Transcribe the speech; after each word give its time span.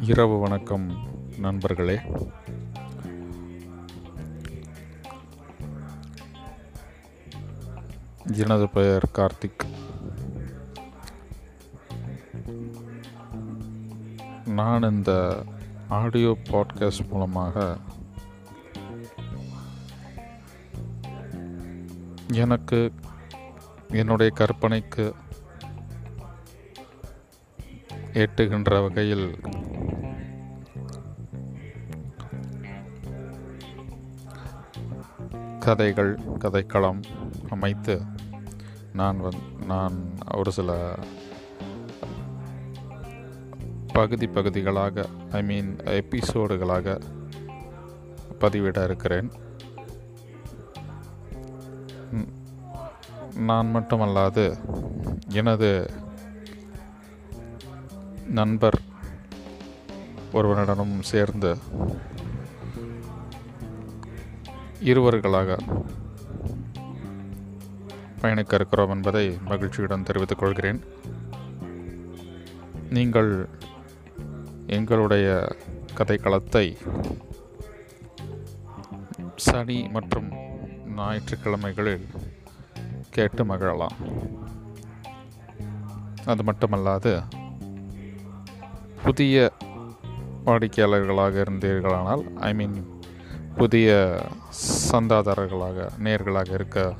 இரவு 0.00 0.38
வணக்கம் 0.38 1.08
நண்பர்களே. 1.38 2.00
எனது 8.32 8.68
பெயர் 8.68 9.10
கார்த்திக். 9.12 9.66
நான் 14.46 14.82
இந்த 14.82 15.42
ஆடியோ 15.88 16.36
பாட்காஸ்ட் 16.44 17.08
மூலமாக 17.08 17.76
எனக்கு 22.32 22.92
என்னுடைய 23.88 24.32
கற்பனைக்கு 24.34 25.12
எட்டுகின்ற 28.12 28.82
வகையில் 28.82 29.40
கதைகள் 35.60 36.18
கதைக்களம் 36.38 37.02
அமைத்து 37.48 38.02
நான் 38.92 39.18
வந் 39.24 39.40
நான் 39.66 39.96
ஒரு 40.34 40.52
சில 40.52 40.94
பகுதி 43.92 44.26
பகுதிகளாக 44.26 45.06
ஐ 45.32 45.42
மீன் 45.42 45.76
எபிசோடுகளாக 45.76 47.00
பதிவிட 48.40 48.84
இருக்கிறேன். 48.84 49.30
நான் 53.36 53.74
மட்டுமல்லாது 53.74 54.46
எனது 55.32 55.90
நண்பர் 58.28 58.80
ஒருவனிடமும் 60.32 60.98
சேர்ந்து 61.00 61.56
இருவர்களாக 64.80 65.58
பயணிக்க 68.20 68.54
இருக்கிறோம் 68.54 68.90
என்பதை 68.90 69.38
மகிழ்ச்சியுடன் 69.44 70.02
தெரிவித்துக் 70.02 70.38
கொள்கிறேன். 70.38 70.84
நீங்கள் 72.90 73.48
எங்களுடைய 74.66 75.48
கதைக்களத்தை 75.96 76.76
சனி 79.36 79.88
மற்றும் 79.88 80.28
ஞாயிற்றுக்கிழமைகளில் 80.96 82.06
கேட்டு 83.10 83.44
மகிழலாம். 83.44 83.96
அது 86.26 86.42
மட்டுமல்லாது 86.42 87.22
புதிய 89.02 89.52
வாடிக்கையாளர்களாக 90.46 91.44
இருந்தீர்களானால் 91.48 92.36
ஐ 92.36 92.54
மீன் 92.54 92.99
புதிய 93.56 94.18
சந்தாதாரர்களாக 94.92 95.88
நேர்களாக 95.98 96.52
இருக்க 96.52 96.94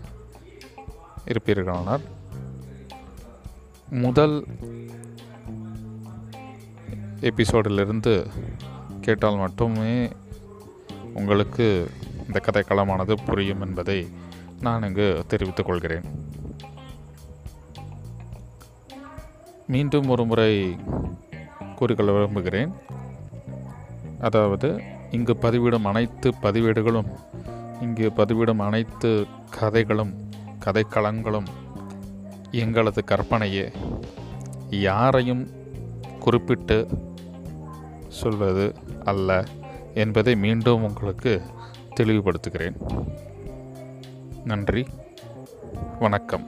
இருப்பீர்களானால் 1.25 2.01
முதல் 3.91 4.47
எபிசோடிலிருந்து 7.21 8.27
கேட்டால் 9.01 9.37
மட்டுமே 9.37 10.09
உங்களுக்கு 11.15 11.91
இந்த 12.27 12.41
கதைக்களமானது 12.45 13.17
புரியும் 13.25 13.61
என்பதை 13.61 14.09
நான் 14.61 14.83
இங்கு 14.83 15.25
தெரிவித்துக் 15.27 15.67
கொள்கிறேன். 15.67 16.05
மீண்டும் 19.67 20.09
ஒரு 20.09 20.25
முறை 20.25 20.77
கூறிக்கொள்ள 21.77 22.13
விரும்புகிறேன். 22.13 22.73
அதாவது 24.21 24.99
இங்கு 25.11 25.33
பதிவிடும் 25.33 25.83
அனைத்து 25.83 26.33
பதிவேடுகளும் 26.43 27.19
இங்கு 27.81 28.13
பதிவிடும் 28.17 28.59
அனைத்து 28.59 29.27
கதைகளும் 29.51 30.15
கதைக்களங்களும் 30.65 31.47
எங்களது 32.51 33.05
கற்பனையே. 33.05 33.73
யாரையும் 34.71 35.49
குறிப்பிட்டு 36.21 36.87
சொல்வது 38.09 38.75
அல்ல 39.05 39.45
என்பதை 39.95 40.37
மீண்டும் 40.37 40.83
உங்களுக்கு 40.83 41.43
தெளிவுபடுத்துகிறேன். 42.01 43.07
நன்றி. 44.45 44.87
வணக்கம். 45.99 46.47